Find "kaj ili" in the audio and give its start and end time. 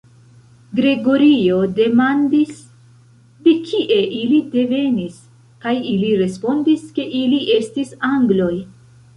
5.67-6.11